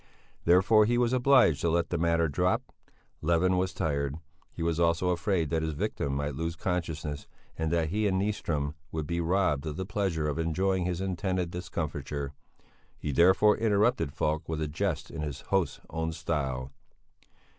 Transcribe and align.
Therefore 0.45 0.85
he 0.85 0.97
was 0.97 1.13
obliged 1.13 1.61
to 1.61 1.69
let 1.69 1.91
the 1.91 1.97
matter 1.99 2.27
drop. 2.27 2.73
Levin 3.21 3.55
was 3.55 3.71
tired; 3.71 4.15
he 4.51 4.63
was 4.63 4.79
also 4.79 5.09
afraid 5.09 5.51
that 5.51 5.61
his 5.61 5.75
victim 5.75 6.15
might 6.15 6.33
lose 6.33 6.55
consciousness, 6.55 7.27
and 7.55 7.71
that 7.71 7.89
he 7.89 8.07
and 8.07 8.19
Nyström 8.19 8.73
would 8.91 9.05
be 9.05 9.21
robbed 9.21 9.67
of 9.67 9.75
the 9.75 9.85
pleasure 9.85 10.27
of 10.27 10.39
enjoying 10.39 10.85
his 10.85 11.01
intended 11.01 11.51
discomfiture. 11.51 12.33
He 12.97 13.11
therefore 13.11 13.57
interrupted 13.59 14.11
Falk 14.11 14.49
with 14.49 14.59
a 14.63 14.67
jest 14.67 15.11
in 15.11 15.21
his 15.21 15.41
host's 15.41 15.79
own 15.91 16.13
style. 16.13 16.71